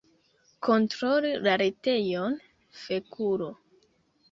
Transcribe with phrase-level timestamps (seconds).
[0.67, 2.41] Kontrolu la retejon,
[2.81, 3.53] fekulo